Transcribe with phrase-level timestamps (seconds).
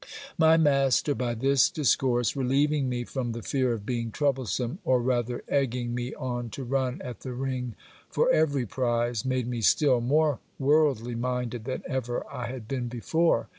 [0.35, 5.43] My master, by this discourse, relieving me from the fear of being troublesome, or rather
[5.47, 7.75] egging me on to run at the ring
[8.09, 13.49] for every prize, made me still more worldly minded than ever I had been before.